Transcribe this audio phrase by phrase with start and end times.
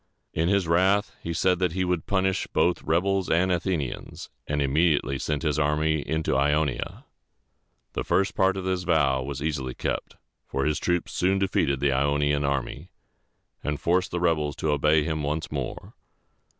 [0.33, 5.19] In his wrath, he said that he would punish both rebels and Athenians, and immediately
[5.19, 7.05] sent his army into Ionia.
[7.93, 10.15] The first part of his vow was easily kept,
[10.47, 12.89] for his troops soon defeated the Ionian army,
[13.63, 15.93] and forced the rebels to obey him once more.